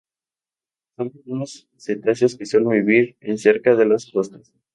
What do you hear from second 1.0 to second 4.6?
pequeños cetáceos que suelen vivir en cerca de las costas.